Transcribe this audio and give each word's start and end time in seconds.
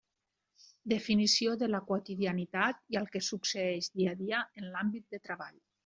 Definició 0.93 1.53
de 1.65 1.69
la 1.73 1.81
quotidianitat 1.91 2.81
i 2.95 2.99
el 3.03 3.07
que 3.17 3.25
succeeix 3.29 3.91
dia 4.01 4.17
a 4.19 4.21
dia 4.25 4.45
en 4.63 4.71
l'àmbit 4.75 5.11
de 5.17 5.23
treball. 5.29 5.63